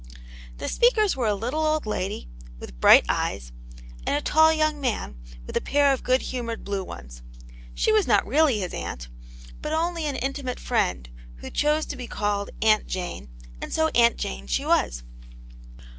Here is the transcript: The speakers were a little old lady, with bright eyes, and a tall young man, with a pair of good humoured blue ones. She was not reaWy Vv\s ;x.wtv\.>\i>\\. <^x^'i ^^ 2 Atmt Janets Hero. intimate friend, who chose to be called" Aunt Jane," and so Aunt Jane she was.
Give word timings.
The 0.57 0.67
speakers 0.67 1.15
were 1.15 1.27
a 1.27 1.35
little 1.35 1.63
old 1.63 1.85
lady, 1.85 2.27
with 2.57 2.79
bright 2.81 3.05
eyes, 3.07 3.51
and 4.07 4.15
a 4.15 4.21
tall 4.23 4.51
young 4.51 4.81
man, 4.81 5.15
with 5.45 5.55
a 5.55 5.61
pair 5.61 5.93
of 5.93 6.01
good 6.01 6.23
humoured 6.23 6.63
blue 6.63 6.83
ones. 6.83 7.21
She 7.75 7.91
was 7.91 8.07
not 8.07 8.25
reaWy 8.25 8.61
Vv\s 8.63 8.73
;x.wtv\.>\i>\\. 8.73 8.95
<^x^'i 8.95 9.01
^^ 9.01 9.03
2 9.61 9.69
Atmt 9.69 9.93
Janets 9.93 9.99
Hero. 10.15 10.19
intimate 10.23 10.59
friend, 10.59 11.09
who 11.35 11.49
chose 11.51 11.85
to 11.85 11.95
be 11.95 12.07
called" 12.07 12.49
Aunt 12.63 12.87
Jane," 12.87 13.29
and 13.61 13.71
so 13.71 13.89
Aunt 13.89 14.17
Jane 14.17 14.47
she 14.47 14.65
was. 14.65 15.03